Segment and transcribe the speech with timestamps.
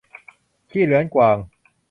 [0.69, 1.37] ขี้เรื้อนกวาง